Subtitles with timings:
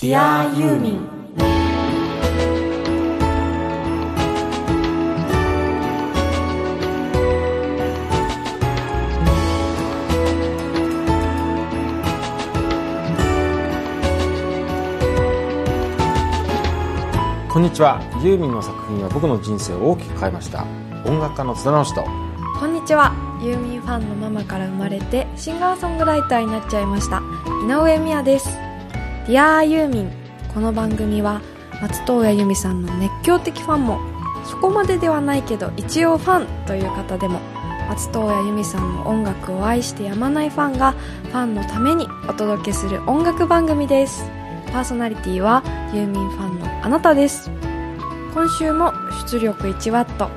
[0.00, 1.06] Dear ユーミン
[17.50, 18.00] こんにちは。
[18.22, 20.64] ユーミンの作品は僕の人生を大きく変えました。
[21.04, 22.02] 音楽家の津田直人
[22.58, 23.12] こんにちは。
[23.42, 27.20] ユーミンファンのママから生まれてシンガーソングライターになっちゃいました。
[27.62, 28.48] 井上美也です
[29.30, 30.12] Dear ユーミン
[30.52, 31.40] この番組は
[31.80, 34.00] 松任谷由実さんの熱狂的ファンも
[34.44, 37.38] そこまでではないけど一応ファンという方でも
[37.88, 44.24] 松任谷由実さんの音楽を愛してやまないファンがファンのためにお届けする音楽番組です。
[44.72, 45.62] パーソナリティは
[45.94, 47.52] ユーミンファンのあなたです。
[48.34, 48.92] 今週も
[49.28, 50.28] 出力 1W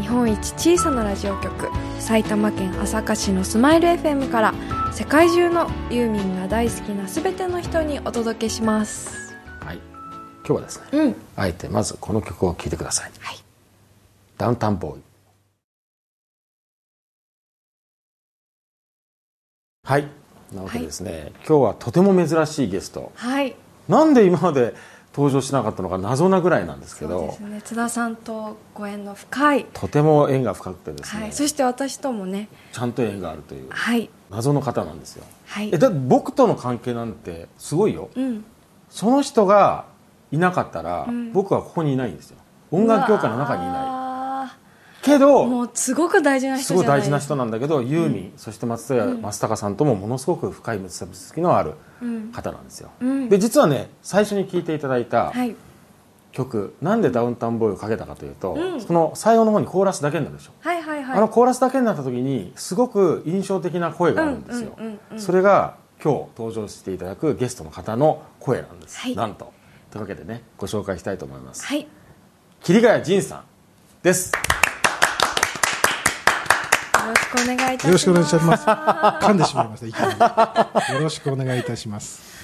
[0.00, 1.68] 日本一小さなラジオ局
[2.00, 4.54] 埼玉県朝霞市のスマイル FM から
[4.92, 9.34] 世界中のユーミンが大好きな全ての人にお届けします。
[9.60, 9.76] はい。
[10.44, 11.16] 今日はですね、うん。
[11.36, 13.36] あえてまずこの曲を聴いてください、はい。
[14.36, 15.02] ダウンタウンボーイ。
[19.84, 20.08] はい。
[20.52, 23.12] なわけでですね、今日はとても珍しいゲスト。
[23.14, 23.54] はい。
[23.88, 24.74] なんで今まで
[25.14, 27.62] 登場しなかったのか謎なぐらいなんですけどそうですね。
[27.62, 34.08] 津田さんとご縁の深い、とても縁が深くてですね、はい、そして私ともねちゃんと縁があるというはい。
[34.30, 35.24] 謎の方なんですよ。
[35.46, 35.70] はい。
[35.72, 38.10] えだって僕との関係なんてすごいよ。
[38.14, 38.44] うん。
[38.88, 39.86] その人が
[40.30, 41.32] いなかったら、うん。
[41.32, 42.36] 僕はここにいないんですよ。
[42.70, 43.89] 音楽協会の中にいない
[45.02, 52.32] けどもうすごく大事な人すごい大事な人なんだけどユーミン、そして松任谷松高さんともものすごく深い結びつきのあるうん。
[52.32, 53.28] 方なんですよ、うん。
[53.28, 55.54] で実はね最初に聴いていただいたはい。
[56.32, 58.80] 曲、なんでダウンタウンボーイをかけたかというと、うん。
[58.80, 61.18] その最後の方にコーラスだけになるでしょ、はいはいはい。
[61.18, 65.20] あのコーラスだけになった時にすごく印象的な声があるんですよ、うんうんうんうん。
[65.20, 69.16] それが今日登場していただくゲストの方の声なんです、はい。
[69.16, 69.52] なんと。
[69.90, 71.66] というわけでねご紹介したいと思います。
[71.66, 71.88] はい。
[72.62, 73.44] 桐ヶ谷仁さん
[74.04, 74.30] です
[77.30, 78.66] くお願いいたしますよろしくお願いします。
[78.66, 80.94] 噛んでしまいました。
[80.94, 82.40] よろしくお願いいたします。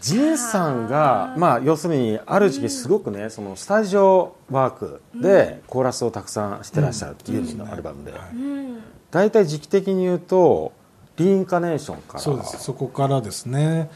[0.00, 8.78] 仁さんが、まあ、要するにある時期すごくね、そのスタジオワークでコーラスをたくさんしてらっしゃるユーミンのアルバムで、うん
[9.10, 10.72] 大体時期的に言うと
[11.16, 12.62] リインカネーションからそうです。
[12.62, 13.90] そこからですね。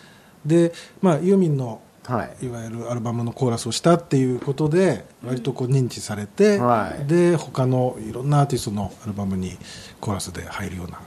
[0.45, 0.73] で、
[1.03, 2.47] まあユーミンのはい。
[2.47, 7.07] いわゆるアルバムのコーラスをしたっていうことで割とこう認知されて、はい。
[7.07, 9.57] で他のいろんなアーティストのアルバムに
[10.01, 11.01] コーラスで入るような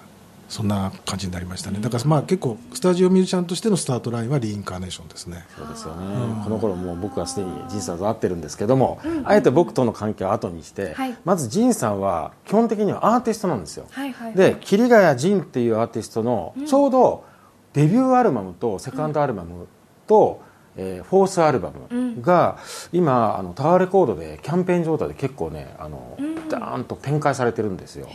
[0.47, 1.79] そんな感じになりましたね。
[1.81, 5.44] だからまあ結構スタジオミュージシャンとしてのスタートラインはリインカーネーションですね。
[5.57, 11.17] そうですよね、この頃もう僕はすでに仁さんと会ってるんですけども、あえて僕との関係を後にして、はい。
[11.25, 14.35] まず仁さんは基本的にはアーティストなんですよ、はいはいはい。
[14.38, 17.25] で桐ヶ谷仁っていうアーティストのちょうど
[17.73, 19.67] デビューアルバムとセカンドアルバム
[20.05, 20.44] と、
[20.78, 22.58] えーフォースアルバムが
[22.91, 26.18] 今あのタワーレコードでキャンペーン状態で結構ねあの、
[26.50, 28.08] ダーンと展開されてるんですよ。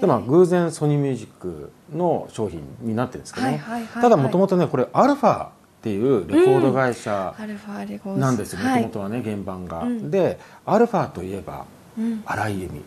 [0.00, 3.62] でまあ偶然ソニーミュージックの商品になってるんですけどね、
[3.94, 5.50] ただもともとねこれアルファっ
[5.82, 10.10] ていうレコード会社アルファレゴスなんですよもはいともとはね原版が、ん。
[10.10, 11.66] でアルファといえば
[11.98, 12.22] うん。
[12.26, 12.82] 荒井由実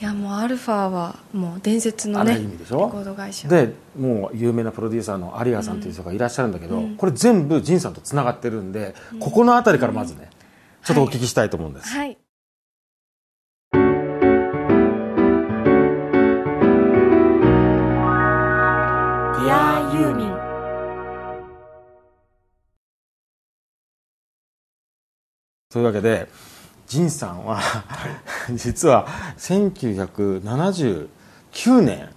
[0.00, 3.48] いやもうアルファはもう伝説のねレコード会社。
[3.48, 6.96] でもう有名なプロデューサーの有賀さんという人がいらっしゃるんだけど、うん。
[6.96, 10.30] これ全部仁さんとつながってるんで、ここの辺りからまずね、
[10.84, 12.16] ちょっとお聞きしたいと思うんです、はい。
[13.72, 13.82] ディ
[19.52, 20.30] アユーミン。
[25.68, 26.26] というわけで
[26.90, 27.60] 仁さんは
[28.52, 29.06] 実は
[29.38, 31.08] 1979
[31.80, 32.08] 年。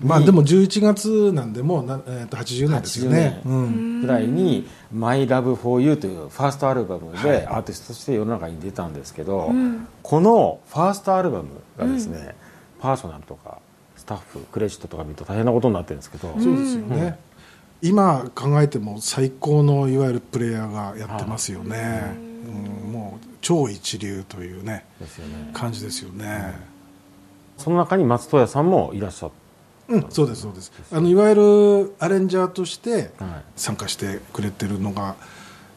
[0.00, 3.40] まあでも11月なんでもうな、えー、と80年ですよね。
[3.44, 4.00] 80うん。
[4.00, 9.86] ぐらいに「MyLoveForYou」というファーストアルバムでアーティストとして世の中に出たんですけど、ん。
[10.02, 12.34] このファーストアルバムがですね、
[12.80, 13.58] パーソナルとか
[13.96, 17.16] スタッフクレジットとか見ると大変なことになってるんですけど、そうですよね、
[17.80, 22.34] 今考えても最高のいわゆるプレイヤーがやってますよね、うん
[22.94, 25.50] もう超一流というねですよね。
[25.52, 26.54] 感じですよね、
[27.58, 29.30] その中に松任谷さんもいらっしゃっ
[29.88, 30.72] うんそうですそうです。
[30.92, 33.44] あのいわゆるアレンジャーとしてた、はい。
[33.56, 35.14] 参加してくれてるのが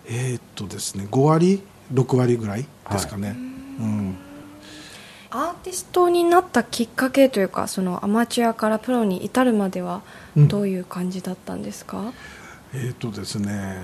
[0.07, 1.61] えーっとですね5割
[1.93, 3.35] 6割ぐらいですかね、
[3.79, 4.15] うん。
[5.29, 10.01] アーティストになったきっかけというかそのアマチュアからプロに至るまでは
[10.37, 10.47] うん。
[10.47, 12.13] どういう感じだったんですか、
[12.79, 13.81] えーとですね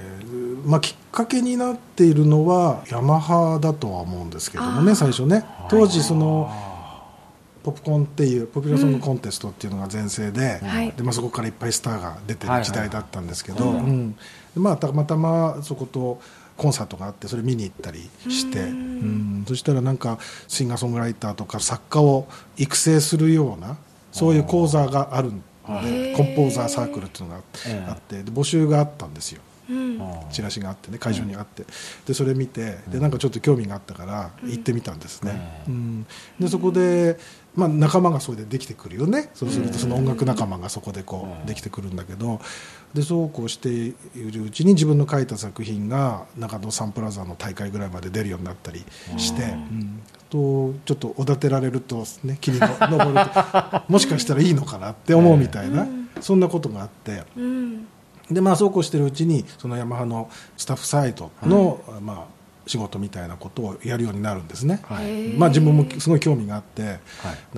[0.66, 5.44] まあ、きっかけになっているのはヤマハだとは思うんですけどもね最初ね。
[5.70, 6.50] 当時その
[7.64, 10.92] ポップコーンっていうポピュラーソングコンテストっていうのが全盛で,、はい。
[10.92, 13.74] でまあ、そこからいっぱいスターが出てる時代だったんですけど、
[14.56, 16.22] まあ、たまたまそこと
[16.56, 18.68] コンサートがあってそれ見に行ったりして、うん。
[18.68, 19.46] うん。
[19.48, 20.18] そしたらなんか
[20.48, 23.78] シンガーソングライターとか作家を育成するような
[24.12, 29.42] そういう講座があるんコンポーザーサークルっていうのがええあってで募集があったんですよ。
[29.70, 30.00] うん。
[30.30, 31.64] チラシがあってね会場にあって、
[32.06, 36.06] でそれ見てでなんかちょっと興味があったから行ってみたんですね、うん。
[36.40, 37.18] でそこで、
[37.56, 39.30] まあ、仲間がそれでできてくるよね。
[39.34, 42.42] そうするとその音楽仲間がそこでこうできてくるんだけど。
[42.94, 48.86] でそうこうしているうちに自分の書いた作品が中野サンプラザの大会ぐらいまで出るようになったり
[49.18, 53.82] して、うんとちょっとおだてられると、ね、霧の登ると。
[53.88, 55.88] もしかしたらいいのかなって思うみたいな、
[56.22, 57.24] そんなことがあって。
[57.38, 57.88] うん。
[58.32, 62.26] でまあそうこうしてるうちにそのヤマハのスタッフサイトの、まあ、
[62.66, 65.28] 仕事みたいなことをやるようになるんですね、はい。
[65.34, 67.00] まあ、自分もすごい興味があって、はい。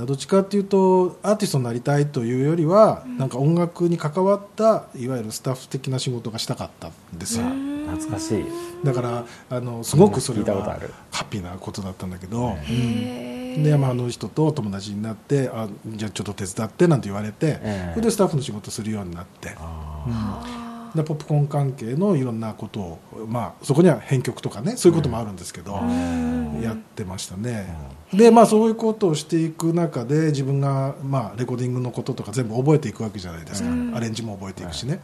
[0.05, 7.45] どっちかっていうとアーティストになりたいというよりは、なんか音楽に関わったいわゆるスタッフ的な仕事がしたかったんですよ、
[7.87, 8.45] 懐かしい。
[8.83, 10.79] だからあのすごくそれは
[11.35, 17.91] ピーなことだったんだけど、でヤマハの人と友達になってあじゃあちょっと手伝ってなんて言われて、ええ。
[17.93, 19.55] それでスタッフの仕事するようになって。
[19.57, 20.61] あ
[20.95, 25.73] でポップコーン関係のいろんなことを、まあ、そこには編曲とかねそういうこともあるんですけど、
[26.61, 27.67] やってましたね、
[28.13, 35.01] でまあそういうことをしていく中で自分が、まあ、レコーディングのこととか全部覚えていくわけじゃないですか、アレンジも覚えていくしね、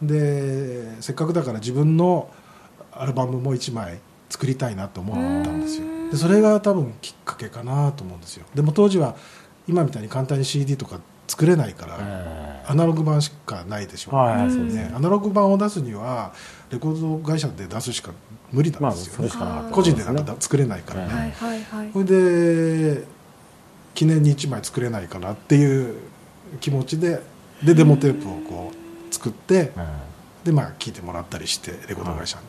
[0.00, 2.30] でせっかくだから自分の
[2.92, 5.86] アルバムも1枚作りたいなと思ったんですよ。
[6.10, 8.46] でそれが多分きっかけかなと思うんですよ。
[8.54, 9.16] でも当時は
[9.68, 14.50] 今みたいに簡単に CD とか作れないから、えアナログ版しかないでしょ、はい。
[14.50, 16.32] そうですね、アナログ版を出すには
[16.70, 18.12] レコード会社で出すしか
[18.52, 19.74] 無理なまあんですよね、それしかなかった。
[19.74, 21.90] 個人でなんかだ作れないからね、はいはいはい。
[21.92, 23.04] それで
[23.94, 25.96] 記念に1枚作れないかなっていう
[26.60, 27.20] 気持ちで
[27.64, 29.86] でデモテープをこう作ってえ
[30.44, 32.44] でまあ聴いてもらったりしてレコード会社に、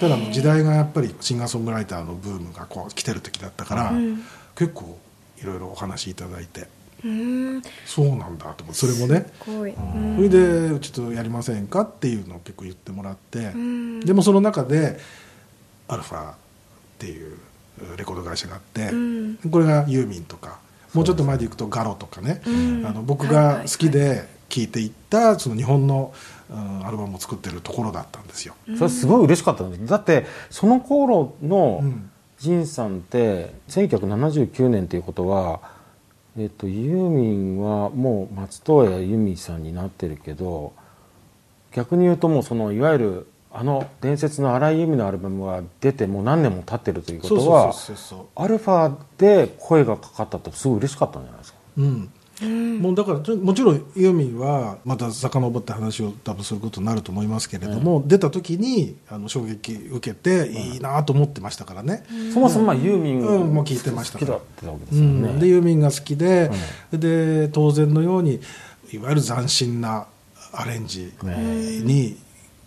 [0.00, 4.22] ただもう時代がやっぱりシンガーソングライターのブームがこう来てる時だったから、うん。
[4.54, 4.98] 結構
[5.40, 6.68] いろいろお話いただいて。
[7.04, 7.62] うん。
[7.84, 9.26] そうなんだと思ってそれもね。
[9.44, 9.64] そ
[10.22, 14.00] れでちょっとやりませんかっていうのを結構言ってもらって、ん。
[14.00, 14.98] でもその中で
[15.88, 16.34] アルファっ
[16.98, 17.36] ていう
[17.96, 19.36] レコード会社があって、うん。
[19.50, 20.58] これがユーミンとか
[20.94, 22.86] もうちょっと前でいくとガロとかね、うん。
[22.86, 26.12] あの僕が好きで聴いていったその日本の、
[26.50, 28.54] うんアルバムを作ってるところだったんですよ。
[28.78, 29.86] それすごい嬉しかったんです。
[29.86, 32.10] だってその頃のうん。
[32.40, 35.60] 仁さんって1979年ということは、
[36.38, 40.72] えっと、ユーミンはもう松任谷由実さんになってるけど
[41.72, 47.74] 逆に言うともうそのいわゆるあの伝説の荒井由実のアルバムが出てもう何年も経ってるということは
[48.36, 51.58] アルファで声がかかったとすごい嬉しかったんじゃないですか？
[51.78, 52.10] うん
[52.44, 66.50] もうだからもちろんユーミンはまた遡って話を多分することになると思いますけれども、出た時にあの衝撃受けていいなと思ってましたからね、そもそもまあユーミンうんもう聞いてました好きだったわけでうすよね、ん、でユーミンが好きで,、
[66.92, 68.40] で当然のように
[68.92, 70.06] いわゆる斬新な
[70.52, 72.16] アレンジに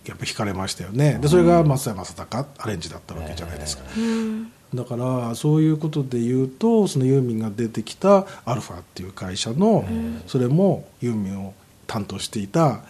[0.06, 1.20] やっぱ惹かれましたよね。
[1.22, 9.86] でそれが松山正隆アレンジだったわけじゃないですか、うんだからそういうことで言うとそのユーミンが出てきたアルファっていう会社の、
[10.28, 11.54] それもユーミンを
[11.88, 12.82] 担当していた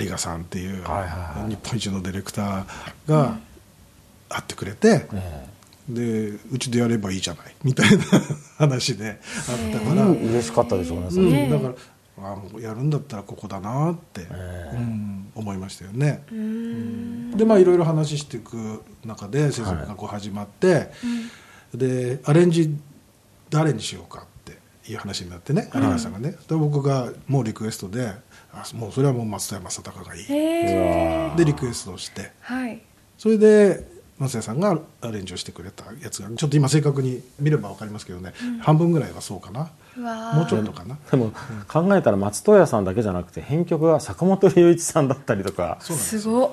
[0.00, 3.38] 有賀さんっていう、日本一のディレクターが
[4.28, 5.46] 会ってくれて、え
[5.88, 8.04] でうちでやればいいじゃないみたいな
[8.58, 11.22] 話であったから、嬉しかったでしょうねそれ。
[11.24, 11.74] うんねだから
[12.18, 16.24] あもうやるんだったらここだなって、えうん思いましたよね。
[16.30, 17.30] うん。
[17.36, 20.90] でまあいろいろ話していく中で制作がこう始まって、
[21.74, 22.76] でアレンジ
[23.48, 24.58] 誰にしようかって
[24.90, 28.12] いう話になってね有賀さんがね、で僕がもうリクエストで
[28.52, 30.22] あもうそれはもう松山正隆がいい。
[30.24, 32.32] へえでリクエストをして。
[32.40, 32.82] はい。
[33.16, 39.70] それで松谷さんがアレンジをしてくれたやつがちょっと今正確に見れば分かりますけどね、半分ぐらいはそうかな。
[40.34, 40.98] もうちょっとかな。
[41.10, 41.32] でも
[41.66, 45.78] 考えたら松任谷さんだけじゃなくて編曲が坂本龍一さんだったりとか。
[45.80, 46.50] そうなんですすごっ。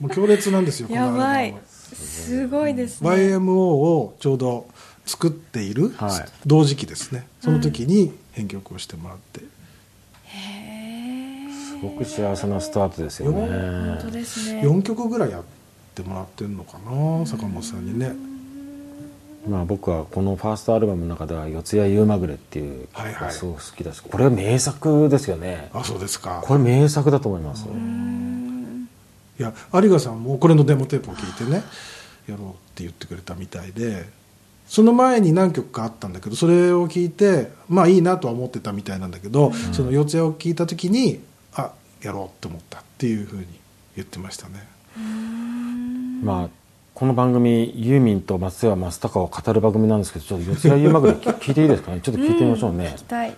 [0.00, 1.54] もう強烈なんですよ このやばい。
[1.92, 3.10] すごいですね。
[3.10, 4.66] YMO をちょうど
[5.04, 6.24] 作っているはい。
[6.46, 9.40] 同時期ですね、その時に編曲をしてもらって、
[10.24, 14.62] へえすごく幸せなスタートですよ本ね当ですね。
[14.62, 15.42] 4曲ぐらいやっ
[15.94, 18.14] てもらってるのかな坂本さんにね。
[19.48, 25.70] まあ僕はこのファーストアルバムの中では「四谷夕まぐれ」っていう曲がすごく好きだしこれ名作ですよね。
[25.72, 26.42] あそうですか。
[26.44, 27.66] これ名作だと思います
[29.38, 31.62] いや有賀さんもこれのデモテープを聞いてね
[32.28, 34.06] やろうって言ってくれたみたいで
[34.66, 41.20] その前に何曲かあったんだけどそれを聞いてまあいいなとは思ってたみたいなんだけど、その四谷を聞いた時に
[41.54, 43.46] あやろうって思ったっていうふうに
[43.96, 44.68] 言ってましたね。
[46.22, 46.48] まあ
[46.92, 52.00] この番組ユーミンと松山松高を語る番組なんですけどちょっと四谷優馬ぐらい聞いていいですかね？
[52.02, 53.30] ちょっと聞いてみましょうね、聞きたい。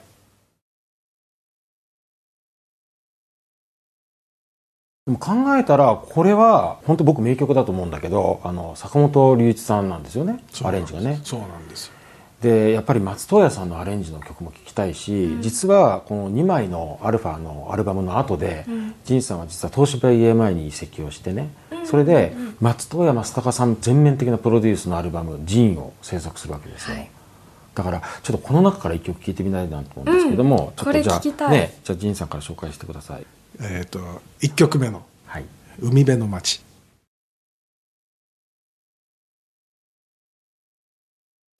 [5.06, 10.42] でも考えたらこれは本当僕名曲だと思うんだけどあの坂本龍一さんなんですよね？
[10.64, 11.20] アレンジがね。
[11.22, 11.94] そうなんですよ
[12.42, 18.66] でやっぱり松任谷さんのアレンジの曲も聴きたいし、実はこの2枚のアルファのアルバムの後で、
[19.04, 21.50] 仁さんは実は東芝 EMI に移籍をしてね、
[21.84, 27.10] それで松任谷正隆さん全面的なプロデュースのアルバム「ジン」を制作するわけですよ、はい。
[27.76, 33.26] だからちょっとこの中から一曲聴いてみたいなと思うんですけども、ちょっとじゃあねじゃあ仁さんから紹介してください。
[33.60, 34.00] えっ、と
[34.40, 35.44] 1曲目のはい
[35.80, 36.60] 「海辺の街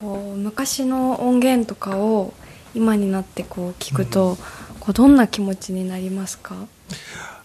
[0.03, 2.33] こう昔の音源とかを
[2.75, 4.37] 今になってこう聞くと、
[4.81, 6.55] こうどんな気持ちになりますか、」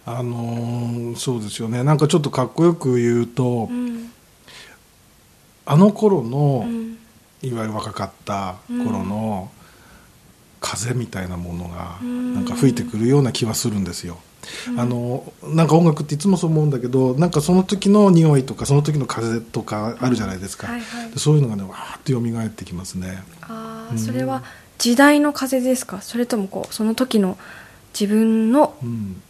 [0.04, 1.84] あのーそうですよね。
[1.84, 4.10] なんかちょっとかっこよく言うと、うん。
[5.66, 6.98] あの頃の、うん。
[7.42, 9.50] いわゆる若かった頃の
[10.60, 12.34] 風みたいなものがうん。
[12.34, 14.18] なんか吹いてくるような気はするんですよ。
[14.76, 21.10] あのなんか音楽っていつもそう思うんだけどなんかその時の匂いとかその時の風とかあるじゃないですか、はいはい。
[21.10, 23.22] でそういうのがねわーっと蘇ってきますね。
[23.42, 24.42] ああそれは
[24.78, 26.00] 時代の風ですか？
[26.02, 27.38] それともこうその時の
[27.98, 29.22] 自分の、うん。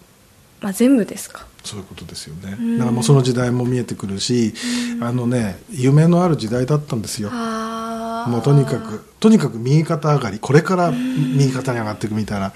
[0.60, 1.46] まあ、全部ですか？
[1.62, 2.78] そういうことですよね、うん。
[2.78, 4.52] だからもうその時代も見えてくるし、
[5.00, 7.30] あのね夢のある時代だったんですよ。
[7.30, 12.52] もうとにかくとにかく右肩上がりこれから右肩に上がっていくみたいな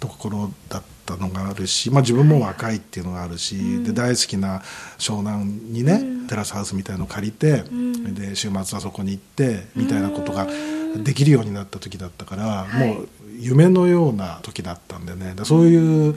[0.00, 0.86] ところだった
[1.16, 4.62] のがあるし、まあ、自分も若いっていうのがあるし、で大好きな
[4.98, 7.64] 湘南にね、テラスハウスみたいのを借りて、
[8.12, 10.46] で週末はそこに行ってみたいなことが
[10.96, 12.88] できるようになった時だったから、はい。
[12.94, 15.34] もう夢のような時だったんでね。
[15.36, 16.14] だそういう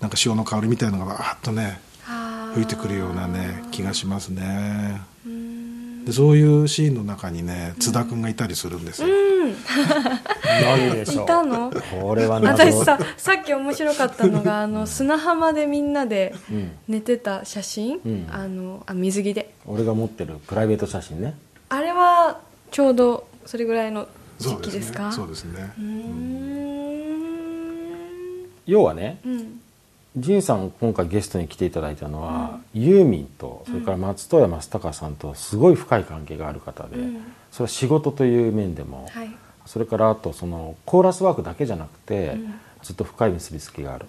[0.00, 1.80] なんか潮の香りみたいなのがわーっとね
[2.54, 5.00] 吹いてくるようなね気がしますね。
[5.26, 6.04] うん。
[6.04, 9.08] でそういうシーンの中にね津田君がいたりするんですよ、
[10.62, 11.24] 何でしょう？
[11.24, 11.70] いたの？
[12.00, 12.64] これは謎。
[12.64, 16.70] 私ささっき面白かったのが あの砂浜でみんなでうん。
[16.88, 18.26] 寝てた写真、うん。
[18.30, 19.54] あのあ水着で。
[19.66, 21.34] 俺が持ってるプライベート写真ね。
[21.68, 24.06] あれはちょうどそれぐらいの
[24.38, 25.10] 時期ですか？
[25.12, 25.72] そうですね。
[25.78, 26.50] うーん。
[28.66, 29.60] 要はねうん
[30.16, 37.22] 仁さん今回ゲストに来ていただいたのは、ユーミンとそれから松任谷正隆さんとすごい深い関係がある方で、うん。
[37.52, 39.30] それは仕事という面でも、はい。
[39.66, 42.54] それからあとそのコーラスワークだけじゃなくて、うん。
[42.82, 44.06] ずっと深い結びつきがある。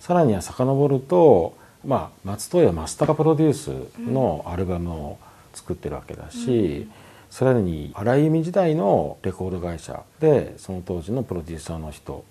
[0.00, 1.56] さらには遡ると、
[1.86, 3.70] まあ、松任谷正隆プロデュース
[4.00, 5.18] のアルバムを
[5.52, 6.88] 作ってるわけだし、
[7.30, 12.24] さらに荒井由実時代のレコード会社でその当時のプロデューサーの人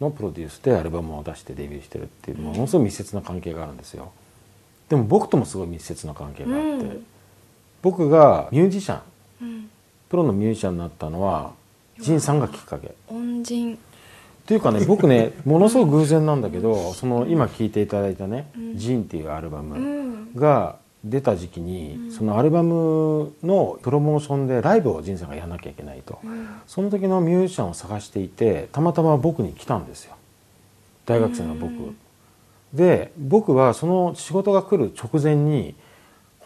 [0.00, 4.12] のプロデュースでアルバムを出してデビューしてるっていうものすごい密接な関係があるんですよ。
[4.88, 7.06] でも僕ともすごい密接な関係があって、うん。
[7.82, 9.00] 僕がミュージシャン
[9.42, 9.70] うん。
[10.08, 11.52] プロのミュージシャンになったのは
[12.00, 12.94] 仁さんがきっかけ。
[13.08, 13.74] 恩人。
[13.74, 13.78] っ
[14.46, 20.34] ていうかね 僕ねものすごく偶然なんだけどその今聴いていただいたねうん「ジン」っていうアルバうムん。
[20.34, 26.18] が出た時期にそのアルバムのプロモーションでライブを仁さんがやらなきゃいけないと。
[26.24, 26.48] うん。
[26.66, 30.16] その時のミュージシャンを探していてたまたま僕に来たんですよ。
[31.06, 31.72] 大学生の僕。
[31.72, 31.96] うん。
[32.74, 35.74] で僕はその仕事が来る直前に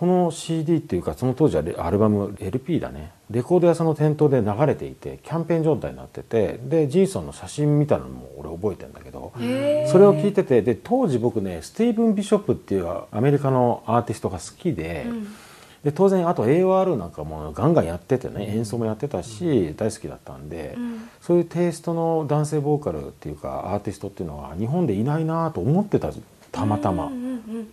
[0.03, 3.13] この CD っていうかその当時はレアルバム LP だね。
[3.31, 15.29] レコード屋さんの店頭で流れていてキャンペーン状態になっててでジンソンの写真見たのも俺覚えてんだけどそれを聞いててで当時僕ねスティーブン・ビショップっていうアメリカのアーティストが好きで,、うん。
[15.85, 21.09] で当然あと AOR なんかもガンガンやっててね演奏もやってたし大好きだったんで、うん。
[21.21, 26.11] そういうテイストの男性ボーカルっていうかアーティストっていうのは日本でいないなと思ってた
[26.53, 27.11] たまたま、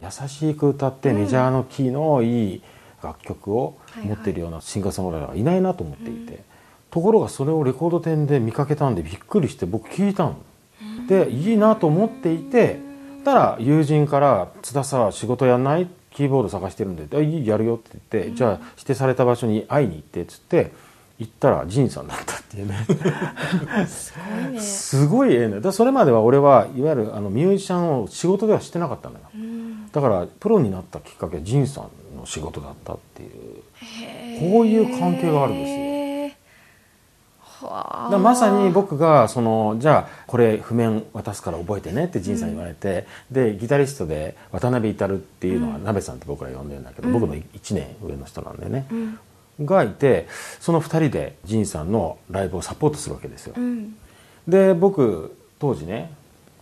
[0.02, 2.62] 優しく歌ってメジャーのキーのいい
[3.04, 6.44] 楽曲を持ってるようなシンガーソングライターがいないなと思っていて、
[6.90, 10.38] ところがそれをレコード店で見かけたんでびっくりして僕聞いたの。
[11.08, 12.80] でいいなと思っていて
[13.24, 15.88] たら友人から「津田さ仕事やんない？
[16.12, 17.18] キーボード探してるんで。
[17.18, 20.72] あいいやるよ」って言って、じゃあ指定された場所に会いに行ってっつって
[21.20, 22.86] 行ったらジンさんだったっていうね。
[23.88, 24.60] すごいね。
[24.60, 25.60] すごいええね。
[25.60, 29.22] だそれまでは俺はいわゆるあのミュージシャンを仕事ではしてなかったのよ。
[29.36, 29.92] うん。
[29.92, 33.30] だからプロになったきっかけはジンさんの仕事だったっていう。
[34.40, 35.90] こういう関係があるんですよ。
[37.62, 49.20] だまさに僕がそのじゃあこれ譜面渡すから覚えてねって仁さんに言われて、でギタリストで渡辺至っていうのは、鍋さんって僕ら呼んでるんだけど、僕の1年上の人なんでね、うん
[49.66, 50.28] がいて
[50.60, 53.96] その2人で仁さんのライブをサポートするわけですよ、うん。
[54.48, 56.12] で僕当時ね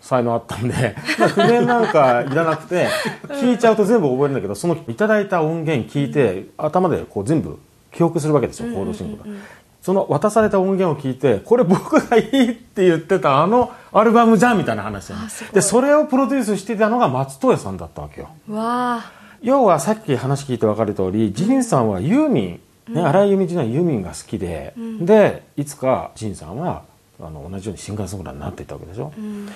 [0.02, 2.88] 才能あったんで、 まあ、譜面なんかいらなくて
[3.30, 7.60] 聞いちゃうと全部覚えるんだけどそのいただいた音源聞いて頭でこう全部
[7.92, 9.24] 記憶するわけですよコード進行が。
[9.82, 15.54] その渡された音源を聞いてこれ僕がいいって言ってたあのアルバムじゃんみたいな話あすごい。
[15.54, 18.30] でそれをプロデュースしてたのが松任谷さんだったわけよ。
[18.50, 19.12] わあ。
[19.42, 26.84] 要はさっき話聞いて分かる通り仁さんはユーミン、ね荒井由実時代ユーミンが好きで、でいつか仁さんは
[27.20, 29.12] あの同じようにシンガーソングラーになっていったわけでしょ、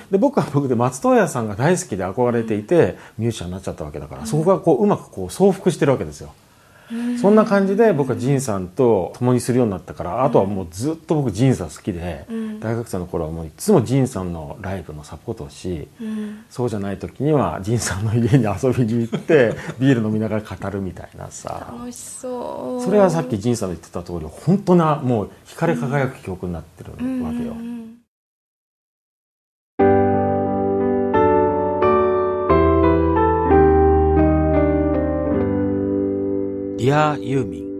[0.09, 6.33] で僕は僕で松任谷さんが大好きで憧れていてミュージシャンになっちゃったわけだから、そこがこううまくこう相復してるわけですよ、
[7.21, 12.25] そんな感じで僕は仁さんと共にするようになったからあとはもうずっと僕仁さん好きで、
[12.59, 15.87] 大学生の頃はもういつも仁さんのライブのサポートをし、
[16.49, 21.73] そうじゃない時には仁さんの家に遊びに行って ビール飲みながら語るみたいなさ。
[21.77, 22.83] 楽しそう。
[22.83, 26.97] それはさっき仁さんの言ってた通り本当なもう光り輝く曲になってるわ
[27.31, 27.90] けよ、うん
[36.81, 37.71] ディアユーミン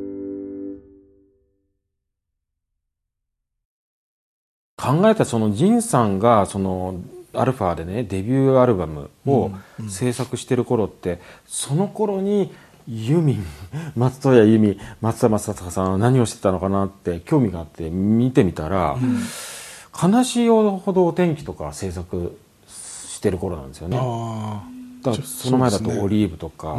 [4.78, 7.02] 考えたそのジンさんがその
[7.34, 9.50] アルファでねデビューアルバムを
[9.90, 12.54] 制作してる頃って、その頃に
[12.88, 13.46] ユーミン
[13.98, 18.98] 松任谷由実松田正隆さんは何をしてたのかなって興味があって見てみたら、
[20.00, 23.98] 悲しいほどお天気とか制作してる頃なんですよね。
[24.00, 24.62] あ
[25.02, 26.76] だからその前だとオリーブとか、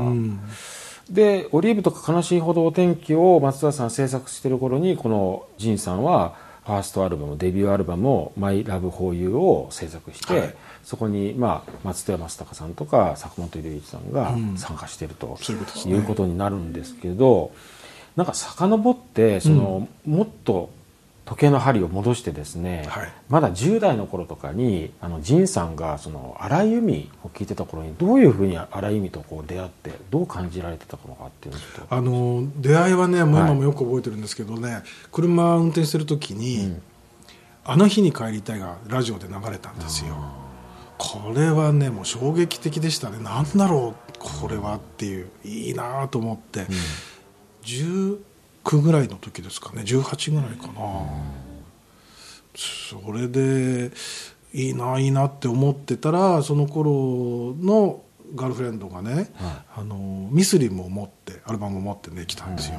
[1.10, 10.54] でオリーブとか悲しいほどお天気を松田さん制作してる頃にこの仁さんはファーストアルバムデビューアルバムを「マイ・ラブ・フォー・ユー」を制作して、はい。
[10.84, 14.56] そこに、まあ、松任谷正隆さんとか坂本龍一さんがうん。
[14.56, 15.94] 参加してると、そういうことですね。
[15.94, 17.50] いうことになるんですけど
[18.14, 20.70] なんか遡ってその、もっと
[21.24, 23.12] 時計の針を戻してですね、はい。
[23.28, 31.54] まだ10代の頃とかにあの仁さんがその荒井由実を聞いてた頃にどういうふうに荒井由実とこう出会ってどう感じられてたのかっていう
[31.90, 36.82] あの出会いはねもうはい今もよく覚えてるんですけどね、車運転してる時に、うん。
[37.64, 40.16] あの日に帰りたい」がラジオで流れたんですよ。
[40.98, 43.18] これはねもう衝撃的でしたね。
[43.18, 46.66] なんだろうこれはっていういいなと思って、
[48.64, 49.82] 19ぐらいの時ですかね。
[49.82, 50.72] 18ぐらいかな、
[52.54, 53.90] それで
[54.52, 58.02] いいないいなって思ってたらその頃の
[58.34, 59.32] ガールフレンドがね、
[59.76, 62.78] あのミスリムを持ってアルバムを持ってね来たんですよ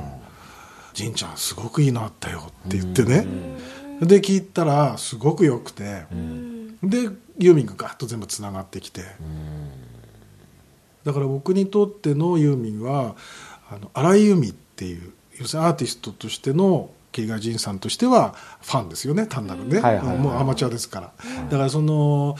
[0.93, 3.27] 「じんちゃんすごくいいなったよ」って言ってね、
[4.01, 6.05] で聞いたらすごく良くて、
[6.83, 9.01] でユーミンがガッと全部つながってきて、
[11.03, 13.15] だから僕にとってのユーミンは
[13.69, 20.17] あの荒井由実っていう要するにアーティストとしての桐ヶ仁さんとしてはファンですよね単なるね、はいはいはい。
[20.17, 21.13] もうアマチュアですから、
[21.49, 22.35] だからその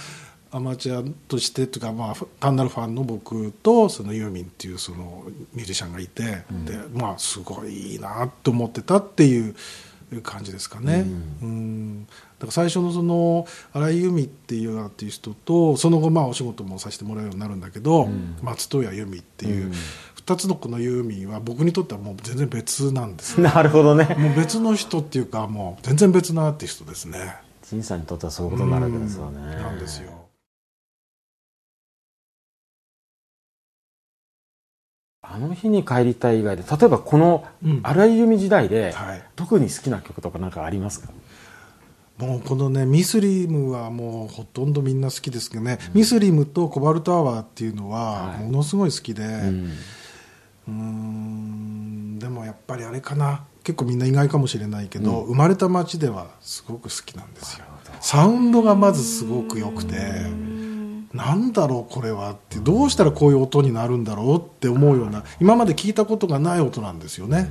[0.51, 9.55] アマチュアとしてというか、まあ、単なるファンの僕とそのユーミンっていうそのミュージシャンがいて、でまあすごいいいなと思ってたっていう
[10.21, 11.05] 感じですかね。
[11.41, 12.05] うん。
[12.05, 18.07] だから最初のその荒井由実っていうアーティストとその後まあお仕事もさせてもらえるようになるんだけど、
[18.41, 19.71] 松任谷由実っていう
[20.25, 24.15] 2つのこのユーミンは僕にとってはもう全然別なんですよなるほどね。
[24.17, 27.35] もう別の人っていうかもう全然別のアーティストですね。
[27.63, 29.39] 仁さんにとってはそういうことになるわけですよね。
[29.39, 29.61] うん。
[29.61, 30.11] なんですよ。
[35.21, 37.79] あの日に帰りたい以外で例えばこのうん。
[37.83, 39.23] 荒井由実時代で、はい。
[39.35, 41.09] 特に好きな曲とかなんかありますか？
[42.17, 48.43] もうこのねミスリムはもうほとんどみんな好きですけどね、ミスリムとコバルトアワーっていうのははい。
[48.43, 49.71] ものすごい好きで、うん
[50.67, 53.45] うーんでもやっぱりあれかな。
[53.63, 57.65] 結構みんな意外かもしれないけど、生まれた街ではすごく好きなんですよ。
[58.01, 59.95] サウンドがまずすごく良くて、
[61.13, 67.49] なんだろうこれはってどうしたらこういう音になるんだろうって思うような今まで聞いたことがない音なんですよね。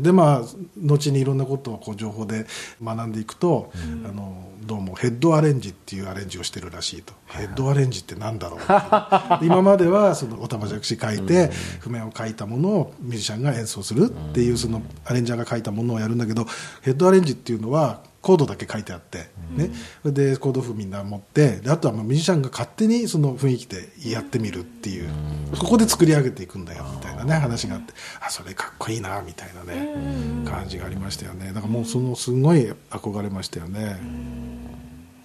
[0.00, 0.42] うんでまあ
[0.76, 2.46] 後にいろんなことをこう情報で
[2.82, 3.70] 学んでいくと、
[4.04, 8.60] あのどうもヘッドアレンジっていうアレンジをしてるらしいと、ヘッドアレンジってなんだろう？
[9.44, 16.46] 今まではそのおたまじゃくし書いて、譜面を書いたものをミュージシャンが演奏するっていうそのアレンジャーが書いたものをやるんだけど
[16.82, 19.70] ヘッドアレンジっていうのはコードだけ書いてあって、ね、
[20.02, 25.08] それでコード譜みんな持ってであとはまあミュージシャンが勝手にその雰囲気でやってみるっていう、
[25.54, 31.52] そこで作り上げていくんだよみたいなね話があってあそれかっこいいなみたいなね、感じがありましたよね。
[31.52, 33.98] だからもうそのすごい憧れましたよね。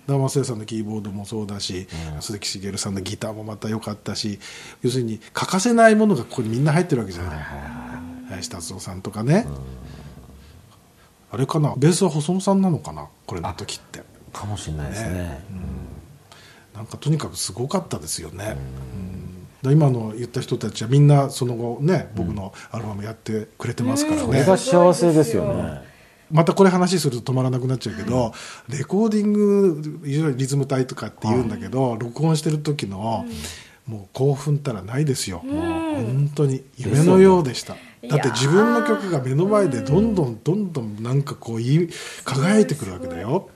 [0.08, 1.88] 生松さんのキーボードもそうだし、
[2.20, 4.40] 鈴木茂さんのギターもまた良かったし
[4.84, 9.48] 要するに欠かせないものがここにみんな入ってるわけじゃない、え林達夫さんとかね、
[11.36, 11.76] あれかな？
[11.78, 13.08] ベースは細野さんなのかな？
[13.28, 14.02] これの時って。
[14.34, 15.40] かもしれないですね。
[16.74, 18.58] なんかとにかくすごかったですよね、
[19.64, 25.82] うん、今の言った人たちはみんなその後ね僕のアルバムやってくれてますからね、それが幸せですよね。
[26.30, 28.34] またこれ話すると止まらなくなっちゃうけど、
[28.68, 33.26] レコーディングリズム隊とかって言うんだけど、録音してる時の、
[33.88, 35.62] もう興奮ったらないですよ、もう
[35.96, 37.76] 本当に夢のようでした、
[38.10, 41.90] だって自分の曲が目の前でどんどんどんどんなんかこうい
[42.24, 43.50] 輝いてくるわけだよ、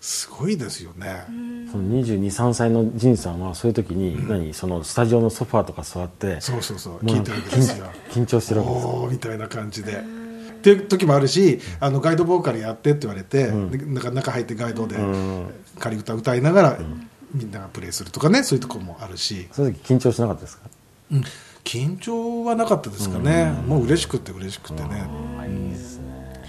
[0.00, 1.24] すごいですよね、
[1.70, 4.54] その2 2 3歳の仁さんはそういう時に、何？
[4.54, 7.86] そのスタジオのソファーとか座ってそうそうそう聞いてるわけですよ。
[8.10, 8.86] 緊張してるわけです。
[8.86, 9.92] おおみたいな感じで。
[9.92, 14.96] っていう時もあるしあのガイドボーカルやってって言われて、うん、中中入ってガイドで
[15.78, 16.78] 仮歌歌いながら、
[17.36, 19.48] みんながプレイするとかねそういうところもあるし。
[19.52, 20.68] その時緊張しなかったですか、
[21.12, 21.24] うん、
[21.64, 25.08] 緊張はなかったですかね、もう嬉しくて嬉しくてね、
[25.48, 26.42] いいですね。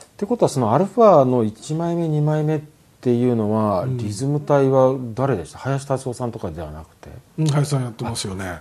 [0.00, 2.60] ってことはそのアルファの1枚目2枚目っ
[3.00, 5.58] ていうのは、リズム隊は誰でした？
[5.58, 8.60] 林達夫さんとかではなくて、うん、林さんやってますよね。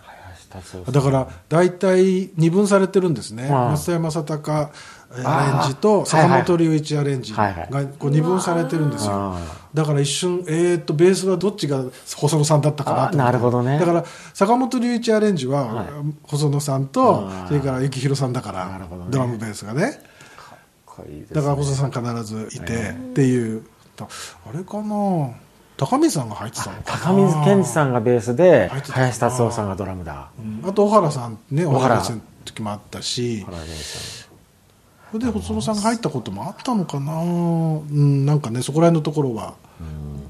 [0.91, 4.69] だから大体二分されてるんですね、松山正隆
[5.23, 7.67] アレンジと坂本龍一アレンジが
[7.99, 9.35] こう二分されてるんですよ。
[9.73, 11.83] だから一瞬、えー、とベースはどっちが
[12.15, 13.79] 細野さんだったかなとなるほどね。
[13.79, 15.85] だから坂本龍一アレンジは
[16.23, 20.01] 細野さんとそれから幸宏さんだからドラムベースがね。
[21.31, 23.63] だから細野さん必ずいてっていう
[23.99, 24.07] あ
[24.51, 25.29] れかな？
[25.77, 32.03] 高水さんが入ってたのか高水健二さんがベースで林達夫さんがドラムだ、うん、あと小原さんね小原。
[32.03, 33.45] 先生の時もあったし
[35.11, 39.55] それで細野さんが入ったこともあったのかな、うん、なんかねそこら辺のところは、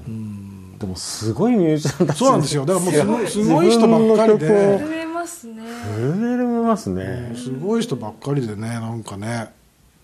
[0.06, 2.64] うん、でもすごいミュージシャンだそうなんですよ。
[2.64, 3.28] だからもうすごい。
[3.28, 4.78] すごい人ばっかりで。
[4.78, 5.62] 震えますね。
[5.96, 9.56] 震えますね、すごい人ばっかりでねなんかね。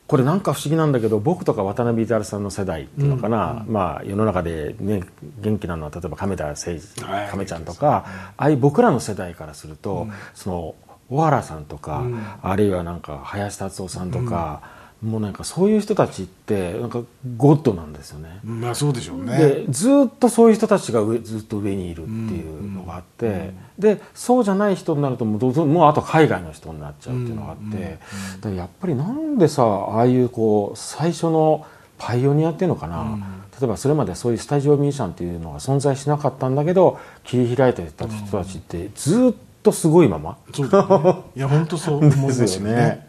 [0.07, 5.03] これなんか不思議なんだけど僕とか渡辺至さんの世代っていうのかな、うん、まあ世の中でね
[5.41, 10.75] 元気なのは例えば亀田誠司亀ちゃんとか、ああいう僕らの世代からすると、うん、その
[11.09, 14.61] 小原さんとか、うん、あるいはなんか林達夫さんとか、
[15.05, 17.03] もうなんかそういう人たちってなんか
[17.37, 18.41] ゴッドなんですよね。
[18.43, 19.37] まあそうでしょうね。
[19.37, 27.99] でずっとそういう人たちが上ずっと上にいるっていうのがあって、うんうん、でそうじゃない人になるともうどうぞもうあと海外の人になっちゃうっていうのがあって、
[28.45, 31.67] うんうん、やっぱりなんでさああいうこう最初の
[31.99, 39.33] パイオニアっていうのかな、うん、例えばそれまでそういうスタジオミュージシャンっていうのが存在しなかったんだけど切り開いてた人たちってずっ
[39.65, 40.39] とすごいまま。
[40.53, 43.09] そうだね、いや本当そう思いますよね。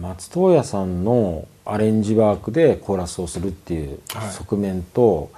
[0.00, 3.98] 松任谷さんのアレンジワークでコーラスをするっていう
[4.32, 5.28] 側面と、はい、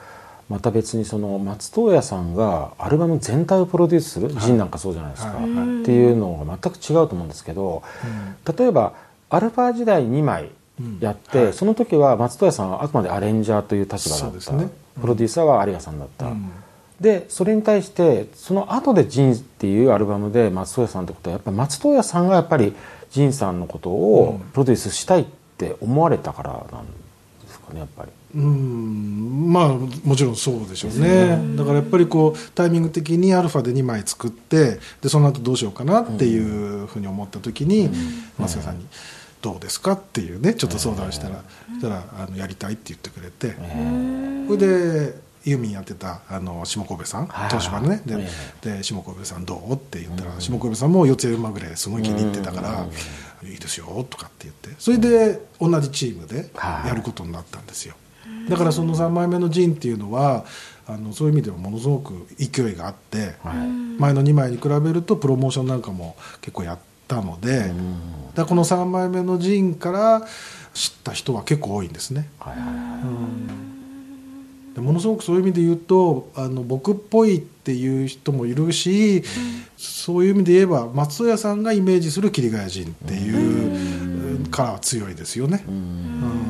[0.50, 7.82] また別にその松任谷さんがアルバム全体をプロデュースする「ジン」なんかそうじゃないですか、はい、っていうのが全く違うと思うんですけど、
[8.46, 8.92] うん、例えば
[9.30, 10.50] アルファ時代2枚
[11.00, 14.64] やって、うんはい、その時は松任谷さんはあくまでアレンジャーという立場だった、ね。
[14.96, 16.26] うん、プロデューサーは有賀さんだった。
[17.00, 22.74] でそれに対してその後で「ジン」っていうアルバムで松任谷さんってことはやっぱり松任谷さんがやっぱり
[23.12, 25.24] 仁さんのことをプロデュースしたいっ
[25.58, 28.10] て思われたからなんですかねやっぱり。
[28.34, 29.52] うん。
[29.52, 29.68] まあ
[30.04, 37.88] もちろんそうでしょうね、ね、だからやっぱりこうタイミング的にアルファで2枚作ってでその後どうしようかなっていうふうに思った時に
[38.38, 38.86] 増谷さんに
[39.42, 43.56] 「どうですか?」っていうねちょっと相談したら、そしたらあの「やりたい」って言ってくれて。
[44.46, 48.02] それでユーミンやってたあの下神戸さんはい東芝のね。
[48.06, 48.14] で,、
[48.64, 52.86] えで下神戸さんどうって言ったら、下神戸さんも四つ葉まぐれすごい気に入ってたから、
[53.48, 54.70] いいですよとかって言って。
[54.78, 56.88] それで同じチームではい。
[56.88, 57.94] やることになったんですよ、
[58.48, 60.44] だからその3枚目の「ジン」っていうのは
[60.86, 63.34] あのそういう意味ではものすごく勢いがあって、
[63.98, 66.78] 前の2枚に比べるとプロモーションなんかも結構やっ
[67.08, 67.72] たので、
[68.34, 70.22] だこの3枚目の「ジン」から
[70.74, 72.28] 知った人は結構多いんですね。
[72.38, 72.72] はいはいは
[73.78, 73.81] い
[74.74, 79.22] でものすごくそういう意味で言うとあの僕っぽいっていう人もいるし、
[79.76, 85.64] そういう意味で言えば松任谷さんがイメージする桐ヶ谷人っていうからは強いですよね。
[85.68, 86.42] うん。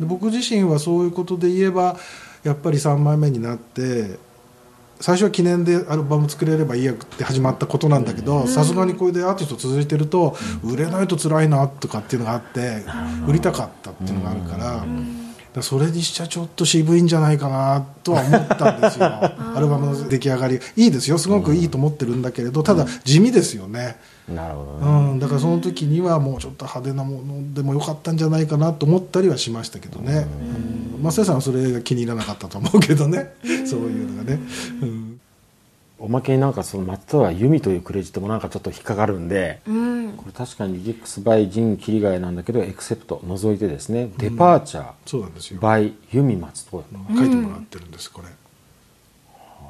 [0.00, 1.98] で僕自身はそういうことで言えば
[2.42, 4.18] やっぱり3枚目になって
[4.98, 12.82] 最初は記念でアルバム作れればいいやって始まったことなんだけどさすがにこれでアーティスト続いてると売れないと辛いなとかっていうのがあって
[13.26, 14.84] 売りたかったっていうのがあるから。
[15.60, 19.06] それにしちゃちょっと渋いんじゃないかなとは思ったんですよ。
[19.56, 23.96] アルバムの出来上がりいいですよすごくいいと思ってるんだけれどただ地味ですよね、
[24.28, 25.10] なるほどね。
[25.12, 30.26] うん、だからその時にはもうちょっと派手なものでもよかったんじゃないかなと思ったりはしましたけどね。
[30.96, 31.02] うん。
[31.02, 33.34] 松江さんはそれが気に入らなかったと思うけどね。
[33.66, 34.40] そういうのがね、
[34.82, 35.09] うん
[36.00, 40.12] おまけになんかその松任谷由実というクレジットもなんかちょっと引っかかるんで、うん。
[40.16, 45.60] これ確かにリリックスバイジンキリガイなんだけどエクセプト除いてですね、デパーチャーそうなんですよ。
[45.60, 48.28] バイユミ松任谷書いてもらってるんですこれ。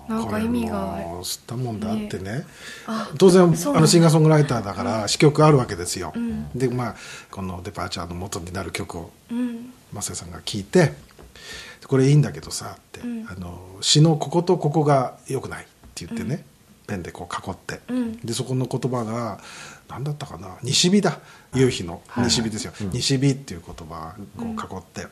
[0.08, 0.94] なんか意味が。
[0.94, 2.44] あるこれもう吸ったもんだってね
[2.86, 3.46] あ当然あ
[3.80, 6.12] のシンガーソングライターだから詩曲あるわけですよ、
[6.54, 6.96] でまあ
[7.30, 9.72] この「デパーチャー」の元になる曲をうん。
[9.92, 10.92] 増江さんが聴いて
[11.86, 15.66] 「これいいんだけどさ」って、あの詩のこことここが良くない
[16.04, 16.44] って言ってね、
[16.86, 18.16] ペンでこう囲って、うん。
[18.18, 19.40] でそこの言葉が
[19.88, 21.20] 何だったかな西日だ。
[21.54, 25.06] 夕日の西日ですよ、西日っていう言葉をこう囲って、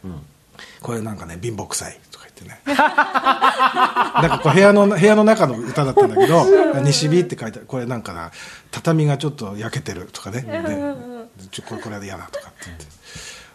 [0.81, 2.61] これなんかね貧乏臭いとか言ってね。
[2.67, 6.47] なんかこう部屋の部屋の中の歌だったんだけど
[6.83, 7.67] 「西日」って書いてある。
[7.67, 8.31] これなんかな
[8.71, 10.43] 畳がちょっと焼けてるとかね。
[10.43, 12.87] でちょこれこれ嫌だとかって言って。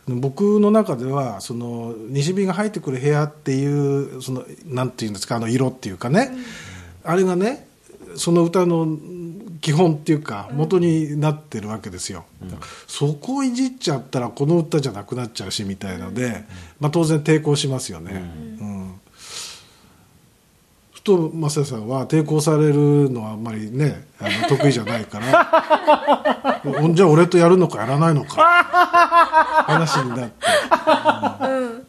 [0.08, 6.30] 僕の中ではその西日が入ってくる部屋っていうそのなんていうんですかあの色っていうかね、
[7.04, 7.68] あれがね
[8.16, 8.98] その歌の
[9.62, 12.26] 基本っていうか元になってるわけですよ、
[12.88, 16.44] そこをいじっちゃったらこの歌じゃなくなっちゃうしみたいので、
[16.80, 18.12] まあ、当然抵抗しますよね、
[18.60, 19.00] うん。
[20.94, 26.62] ふと増田さんは抵抗されるのはあんまりねあの得意じゃないから。
[26.94, 28.42] じゃ俺とやるのかやらないのか。
[29.66, 31.88] 話になって、うん。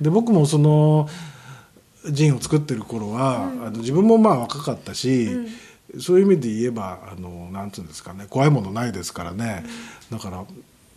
[0.00, 1.08] で僕もその
[2.08, 5.28] ジンを作ってる頃は、あの自分もまあ若かったし、
[5.98, 9.64] そういう意味で言えばあのなんていうんですかね怖いものないですからね、
[10.10, 10.44] だから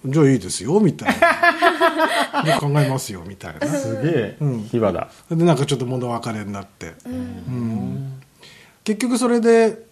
[0.05, 2.43] じゃあいいですよみたいな。
[2.43, 3.67] で考えますよみたいな。
[3.67, 4.37] すげえ
[4.71, 8.21] 火花、でなんかちょっと物別れになって、うん。
[8.83, 9.85] 結局それで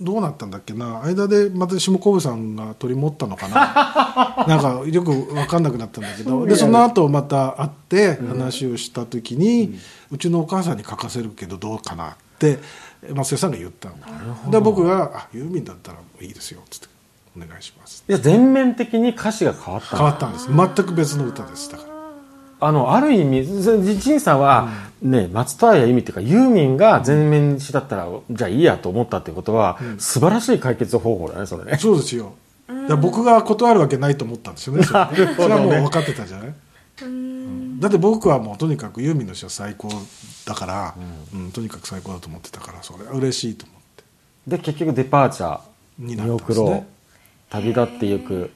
[0.00, 1.02] どうなったんだっけな？
[1.04, 4.44] 間でまた下神戸さんが取り持ったのかな？
[4.46, 6.46] なんかよく分かんなくなったんだけど。
[6.46, 9.78] でその後また会って話をした時に、
[10.10, 12.58] うちのお母さんに書かせるけどどうかなって
[13.12, 14.50] 松江さんが言ったの。
[14.50, 16.88] で僕が「あユーミンだったらいいですよ」っつって
[17.36, 19.96] 「お願いします」いや全面的に歌詞が変わった。
[19.96, 20.48] 変わったんです。
[20.48, 21.87] 全く別の歌ですだから
[22.60, 24.68] あのある意味仁さんは、
[25.00, 31.78] ね松任谷由実っていうかユーミンが全面詞だったら、じゃあいいやと思ったってことは、素晴らしい解決方法だねそれね。
[31.78, 32.34] そうですよ。
[32.66, 34.98] だから僕が断るわけないと思ったんですよねそれ。
[34.98, 36.54] はもう分かってたじゃない？
[37.02, 37.80] うん。
[37.80, 39.88] だって僕はもうとにかくユーミンの人は最高
[40.44, 40.94] だから、
[41.32, 41.52] うん。
[41.52, 44.04] とにかく最高だと思ってたからそれは嬉しいと思って。
[44.48, 45.60] で結局デパーチャー
[45.98, 46.70] にな見送ったんですね。
[46.70, 46.84] ろう
[47.50, 48.50] 旅立っていく。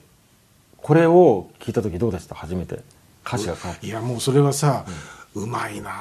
[0.77, 2.35] これを聞いた時どうでした？
[2.35, 2.81] 初めて
[3.25, 3.87] 歌詞が変わって。
[3.87, 4.85] いやもうそれはさ、
[5.35, 5.91] うまいな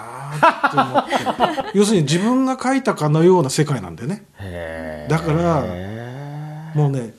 [0.41, 1.71] ーって思って。
[1.79, 4.27] 要するに自分が書いたかのような世界なんだよね。
[5.09, 7.15] だからへもうね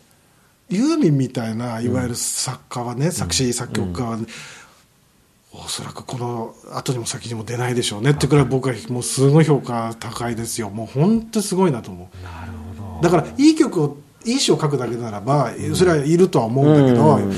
[0.69, 4.25] ユーミンみたいないわゆる作家はね、作詞作曲家は、ね
[5.55, 10.71] おそらくこの後にも先にも出ないでしょうねってくらい僕はもうすごい評価高いですよ。
[10.71, 12.23] もう本当にすごいなと思う。
[12.23, 13.07] なるほど。
[13.07, 17.33] だからいい曲をいい詩を書くだけならばそれはいるとは思うんだけど、うん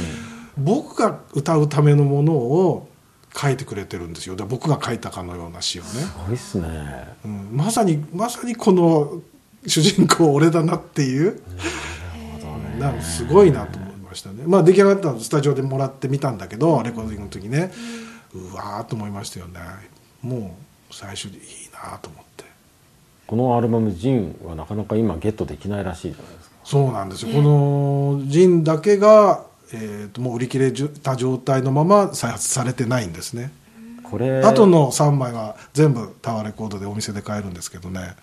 [0.57, 2.87] 僕が歌うためのものを
[3.35, 4.35] 書いてくれてるんですよ。
[4.35, 7.15] で僕が書いたかのような詩をね、すごいっすね。
[7.25, 9.21] うん、まさにまさにこの
[9.67, 11.41] 主人公俺だなっていう。
[12.79, 14.43] なんかすごいなと思いましたね。
[14.45, 17.71] まあ出来上がったのスタジオでもらってみたんだけどレコーディングの時ね。
[18.33, 19.59] うわーと思いましたよね。
[20.21, 20.57] も
[20.89, 22.45] う最初でいいなと思って。
[23.27, 26.55] このアルバム「ジン」はなかなか今ゲットできないらしいじゃないですか。
[26.63, 33.51] そうなんですよ、このジンだけが、えー、ともう売り切れた状態のまま再発されてないんですね。
[34.03, 38.15] これ後の3枚は全部タワーレコードでお店で買えるんですけどね。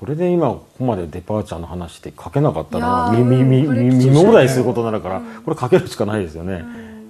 [0.00, 6.64] これで今ここまでデパーチャーの話って書けなかったらいやーみみみこれみ見放題することになるからこれ書けるしかないですよね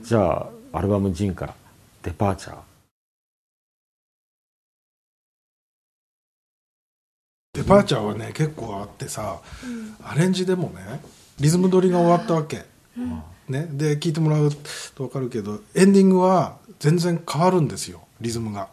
[0.05, 1.55] じゃあアルバム「ジン」から
[2.05, 2.57] 「デパーチャー
[7.55, 9.41] デパーチャーはね結構あってさ、
[10.05, 11.01] アレンジでもね
[11.41, 12.67] リズム取りが終わったわけ、
[13.49, 14.51] ね、で聞いてもらう
[14.95, 18.69] と分かるけどエンディングは全然変わるんですよリズムが、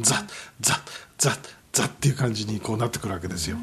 [0.00, 0.24] ザッ
[0.60, 0.80] ザッ
[1.18, 1.38] ザッ
[1.72, 3.56] ザッっていう感じにこうなってくるわけですよ、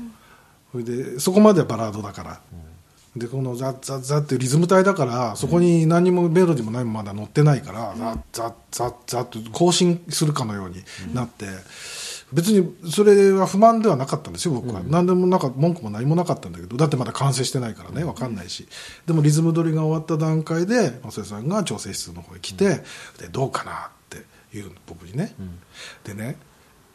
[0.72, 2.42] それでそこまではバラードだから、
[3.16, 10.84] でこのザッザッザッっていうリズム体だからそこに何もメロディーも何もまだ乗ってないから、ザッザッザッザッと更新するかのように
[11.14, 11.46] なって、
[12.34, 18.68] 別にそれは不満ではなかったんですよ僕は、何でもなか文句も何もなかったんだけどだってまだ完成してないからね分かんないし、
[19.06, 22.84] でもリズム取りが終わった段階で松江さんが調整室の方へ来て、
[23.20, 25.36] でどうかなって言うの僕にね、
[26.04, 26.38] でね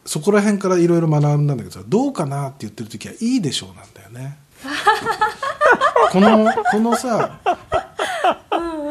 [0.04, 4.38] そこら辺からいろいろ学んだんだけどさどうかなって言ってる時はいいでしょうなんだよね。
[6.12, 7.40] このこのさ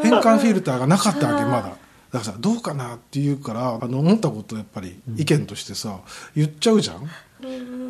[0.04, 6.00] 変換フィルターがなかったわけまだだからさどうかなって言うからあの思ったことやっぱり意見としてさ
[6.36, 7.10] 言っちゃうじゃん。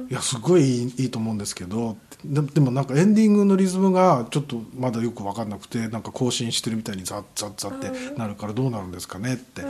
[0.10, 9.62] いやすごいいいと思うんですけどででもなんかエンディングのリズムがちょっとまだよく分かんなくてなんか更新してるみたいにザッザッザッってなるからどうなるんですかねって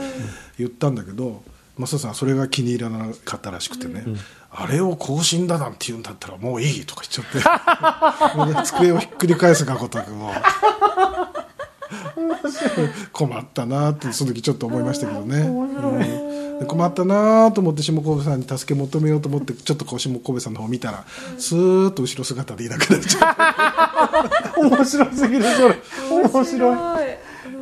[0.58, 1.42] 言ったんだけど
[1.78, 4.04] 増田さんそれが気に入らなかったらしくてね、
[4.50, 8.64] あれを更新だなんて言うんだったらもういいとか言っちゃって。
[8.64, 10.32] 机をひっくり返すがごとくもう
[13.12, 16.58] 困ったなってその時ちょっと思いましたけどね、うん。
[16.60, 21.04] で困ったなと思って下神戸さんに助け求めようと思ってちょっとこう下神戸さんの方見たら
[21.38, 25.76] スーッと後ろ姿でいなくなっちゃっ 面白すぎるそれ。
[26.10, 26.76] 面白い。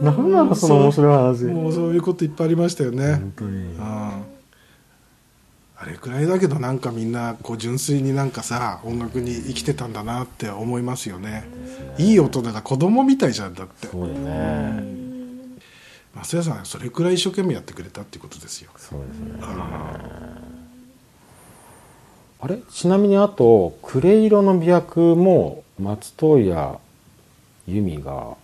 [0.00, 1.46] 何なのその面白い話。
[1.46, 3.14] たもうそういうこといっぱいありましたよね。
[3.14, 3.50] 本当に。
[3.50, 4.33] うん
[5.84, 11.44] あれくらいだけどなんかみんなこう純粋になんかさ音楽に生きてたんだなって思いますよね。
[11.98, 13.88] いい音だから子供みたいじゃんだって。
[13.88, 14.82] そうですね。
[16.14, 18.70] 増谷さんはそれくらい一生懸命やってくれたっていうことですよ。
[18.78, 19.38] そうですね。
[22.40, 22.56] あれ？
[22.70, 26.78] ちなみにあと「クレイ色の美薬」も松任谷
[27.66, 28.34] 由実がうん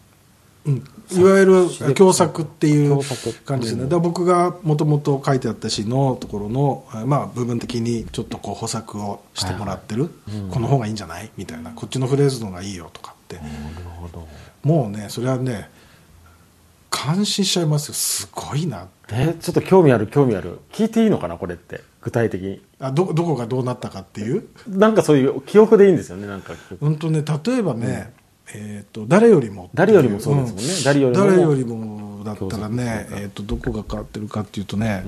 [0.66, 3.00] いわゆる共作っていう
[3.44, 10.10] 感じですね、うんだ僕がもともと書いてあった詩のところの、まあ、部分的にちょっとこう補作をしてもらってる、
[10.50, 11.30] この方がいいんじゃない？
[11.36, 11.70] みたいな。
[11.70, 13.48] こっちのフレーズの方がいいよとかって、なる
[14.00, 14.28] ほど。
[14.62, 15.70] もうねそれはね
[16.90, 17.94] 感心しちゃいますよ。
[17.94, 20.60] すごいなえちょっと興味ある興味ある。
[20.72, 21.80] 聞いていいのかなこれって？
[22.02, 22.62] 具体的に。
[22.78, 24.44] あどどこがどうなったかっていう？
[24.68, 26.52] なんかそういう記憶でいいんですよねなんか。
[26.80, 28.12] うんとね例えばね、
[28.54, 29.70] えー、と誰よりも。
[29.74, 30.72] 誰よりもそうですもんね。
[30.84, 35.04] 誰よりも誰よりもだったらねえー、とどこが変わってるかっていうとね、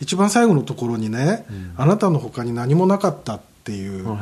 [0.00, 1.44] 一番最後のところにね、
[1.76, 4.18] あなたの他に何もなかったっていうはい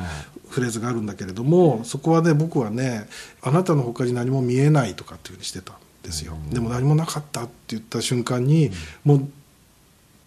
[0.49, 3.09] フレーズがあるんだけれども、そこはね僕はね
[3.43, 8.71] あなたの他に何も見えないとかっていうふうにしてたんですよ、でも何もなかったって言った瞬間に、
[9.05, 9.29] もう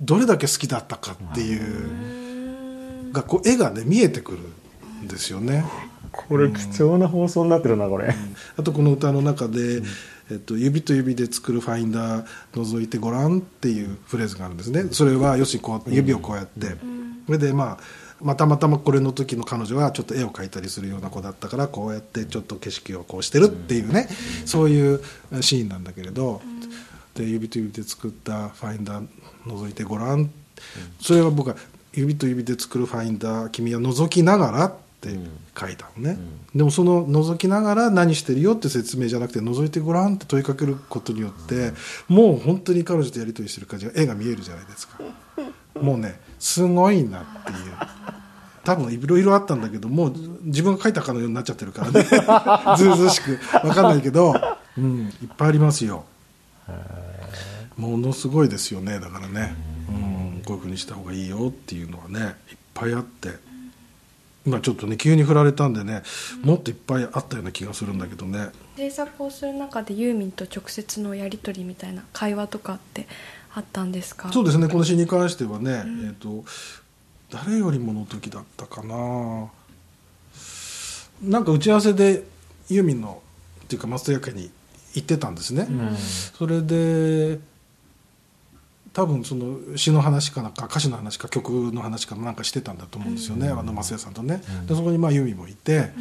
[0.02, 1.58] どれだけ好きだったかってい
[3.10, 4.40] うがこう絵がね見えてくる
[5.04, 5.64] んですよね、
[6.28, 8.14] これ貴重な放送になってるなこれ。
[8.58, 9.82] あとこの歌の中で、
[10.32, 14.88] えっと「指と指で作るファインダー覗いてごらん」っていうフレーズがあるんですね。
[14.92, 16.76] それは要するにこう指をこうやって、
[17.26, 24.10] それでまあまたまたまこれの時の彼女はちょっと絵を描いたりするような子だったからこうやってちょっと景色をこうしてるっていうね、
[24.46, 25.02] そういう
[25.42, 26.42] シーンなんだけれど、
[27.14, 29.08] で指と指で作ったファインダー
[29.46, 30.32] 覗いてごらん、
[31.00, 31.56] それは僕は
[31.94, 35.10] 指と指で作るファインダー君は覗きながらって
[35.60, 36.18] 書いたのね、
[36.56, 41.72] でもその覗きながら何してるよって説明じゃなくて覗いてごらんって問いかけることによって
[42.08, 45.00] もう本当に彼女とやり取りしてる感じが絵が見えるじゃないですか。
[45.80, 47.58] もうねすごいなっていう。
[48.64, 52.04] 多分いろいろあったんだけどもう自分が書いたかのようになっちゃってるからね。
[52.78, 53.38] ずうずうしく。
[53.62, 54.36] 分かんないけど、
[54.78, 56.06] うん、いっぱいありますよ。
[57.78, 59.00] ものすごいですよね。
[59.00, 59.56] だからね、
[59.90, 63.47] うん、こういうふうにした方がいいよっていうのはねいっぱいあって
[64.48, 66.04] 今ちょっとね急に振られたんでね
[66.42, 68.48] もっといっぱいあったような気がするんだけどね。
[68.78, 73.08] 制作をする中でユーミンと直接のやり取りみたいな会話とかって
[73.54, 74.32] あったんですか？
[74.32, 76.46] そうですねこの詩に関してはね、えー、と
[77.30, 79.50] 誰よりもの時だったかな。
[81.22, 82.24] なんか打ち合わせで
[82.70, 83.22] ユーミンの
[83.66, 84.52] っていうか松任谷家に
[84.94, 85.68] 行ってたんですね、
[86.34, 87.40] それで
[88.98, 95.92] 多分その詩の話かなんか歌詞の話か曲の話かなんかしてたんだと思うんですよね、あの増谷さんとね、でそこにまあユーミンもいて、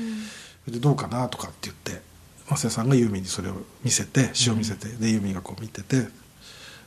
[0.67, 2.01] でどうかなとかって言って
[2.49, 6.09] 増谷さんがユーミンにそれを見せて詩を見せて、でユーミンがこう見てて「う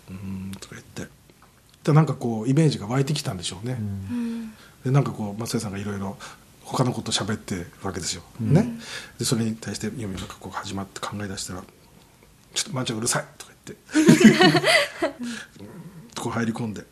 [0.10, 1.08] ーん」とか言って。
[1.84, 4.54] でなんかこうイメージが湧いてきたんでしょうね、うん。
[4.84, 6.18] でなんかこう松江さんがいろいろ
[6.64, 8.80] 他のこと喋ってるわけですよ、ね。
[9.20, 11.64] でそれに対してユーミンがこう始まって考え出したら
[12.56, 15.16] 「ちょっとまーちゃんうるさい」とか言って
[16.20, 16.84] こう入り込んで。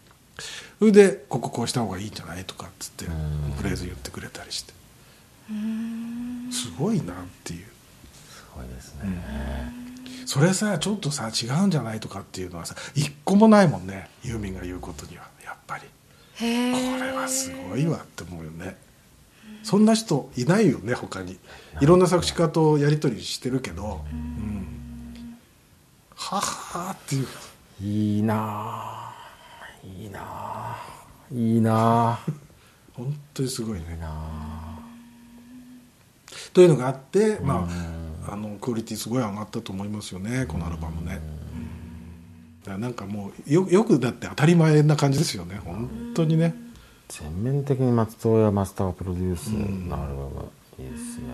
[0.80, 3.06] それで「こここうした方がいいんじゃない?」とかっつって
[3.58, 4.74] フレーズ言ってくれたりして。
[6.52, 7.66] すごいなっていう。
[8.30, 9.74] すごいですね、
[10.26, 14.10] それさちょっとさ違うんじゃないとかっていうのはさ一個もないもんね。
[14.24, 15.84] ユーミンが言うことにはやっぱり。
[16.36, 18.78] へこえれはすごいわって思うよね。
[19.64, 21.38] そんな人いないよね他に。
[21.82, 24.06] いろんな作詞家とやり取りしてるけど。
[24.12, 25.38] うん。
[26.16, 27.28] はっはーっていう。
[27.82, 29.07] いいなあ
[29.88, 30.78] いいなあ。
[31.32, 32.20] いいなあ。
[32.94, 33.86] 本当にすごいね。
[33.92, 34.80] いいなあ
[36.54, 37.68] というのがあってま
[38.28, 41.16] ああのクオリティすごい上がったと思いますよねこのアルバムね。
[41.16, 42.62] うん。
[42.64, 46.56] だからなんかもうよよくだって当たり前な感じですよね本当にね。
[47.08, 51.28] 全面的に松任谷マスターがプロデュースのアルバムいいですね。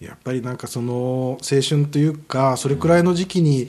[0.00, 3.68] やっぱりなんかその青春というかそれくらいの時期に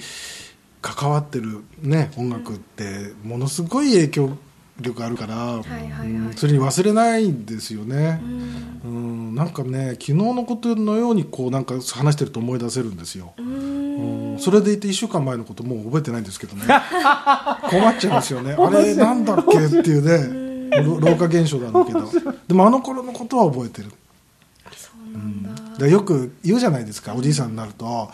[0.82, 4.38] 関わってるね音楽ってものすごい影響
[4.79, 5.61] 力あるから、
[6.36, 8.19] それに忘れないんですよね、
[8.84, 14.38] うん、なんかね昨日のことのようにこうなんか話してると思い出せるんですよ、うん。
[14.39, 16.65] それでいて1週間前のこともう覚えてないんですけどね
[17.69, 18.53] 困っちゃいますよね。
[18.57, 22.09] あれなんだっけっていうねろ老化現象なんだけど。
[22.47, 23.91] でもあの頃のことは覚えてる。
[24.75, 25.43] そうなん
[25.77, 28.09] だ、でよく言うじゃないですかおじいさんになると、はい。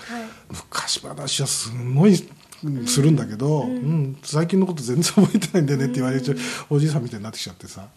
[0.49, 2.36] 昔話はすごいうん
[2.85, 4.17] するんだけど、うん。
[4.23, 6.37] 最近のこと全然覚えてないんだよねって言われちゃう、
[6.69, 7.87] おじいさんみたいになってきちゃってさ。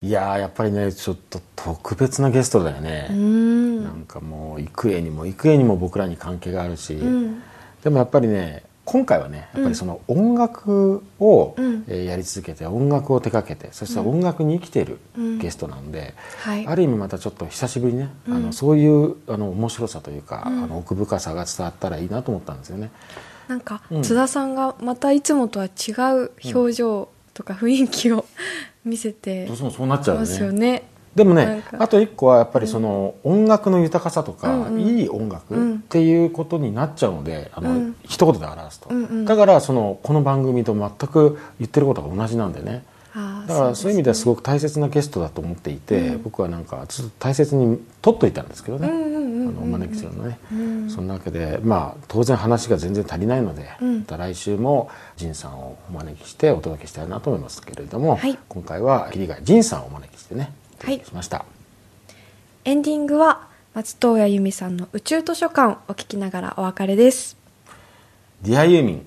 [0.00, 3.84] いやーやっぱりねちょっと特別なゲストだよね、うん。
[3.84, 7.42] なんかもう幾重にも幾重にも僕らに関係があるし、うん。
[7.82, 11.84] でもやっぱりね今回はねやっぱりその音楽を、うん。
[11.88, 15.38] えーやり続けて音楽を手掛けてそして音楽に生きているうん。
[15.38, 16.66] ゲストなんで、はい。
[16.66, 18.36] ある意味またちょっと久しぶりにね、うん。
[18.36, 20.64] あのそういうあの面白さというか、うん。
[20.64, 22.90] あの奥深さが伝わったらいいなと思ったんですよね。
[23.46, 24.02] なんか、うん。
[24.02, 28.24] 津田さんがまたいつもとは違う表情とか雰囲気を
[28.84, 30.88] 見せてどうしてもそうなっちゃうよますよね。
[31.24, 31.24] ね。
[31.24, 34.80] でもねあと一個はやっぱりその音楽の豊かさとか、うんうん。
[34.80, 37.96] いい音楽っていうことになっちゃうので、あのうん。
[38.04, 39.24] 一言で表すと、うんうん。
[39.24, 42.84] だからそのこの番組と全く言ってることが同じなんでね。
[43.48, 46.22] だからそういう意味ではすごごく大切なゲストだと思っていて、うん。
[46.22, 48.88] 僕はなんかちょっと大切に取っといたんですけどね、
[49.60, 50.90] お招きするのね、うん。
[50.90, 53.98] そんなわけでまあ当然話が全然足りないので、うん。
[54.00, 58.38] また来週も仁さんをお招きしてお届けしたいなと思いますけれども、はい。
[58.48, 60.52] 今回は桐貝仁さんをお招きしてね
[60.86, 61.44] しました、
[62.64, 67.36] エンディングは松任谷由実さんの宇宙図書館をお聞きながらお別れです。
[68.42, 69.06] ディアユーミン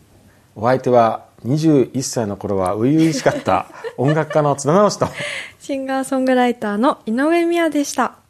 [0.56, 3.68] お相手は21歳の頃は初々しかった
[3.98, 5.08] 音楽家の津田直人
[5.60, 8.21] シンガーソングライターの井上美也でした。